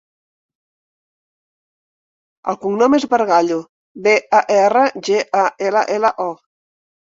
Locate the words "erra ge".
4.57-5.21